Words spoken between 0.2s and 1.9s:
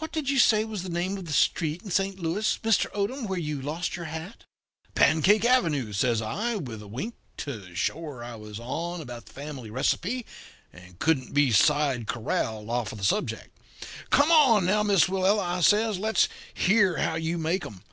you say was the name of that street